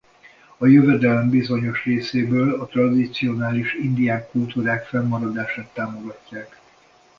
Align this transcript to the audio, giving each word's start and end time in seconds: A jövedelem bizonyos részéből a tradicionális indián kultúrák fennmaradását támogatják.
A 0.57 0.65
jövedelem 0.65 1.29
bizonyos 1.29 1.83
részéből 1.83 2.61
a 2.61 2.65
tradicionális 2.65 3.73
indián 3.73 4.27
kultúrák 4.31 4.85
fennmaradását 4.85 5.73
támogatják. 5.73 6.59